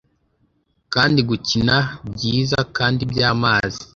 Kandi 0.93 1.19
gukina, 1.29 1.75
byiza 2.13 2.57
kandi 2.77 3.01
byamazi 3.11 3.81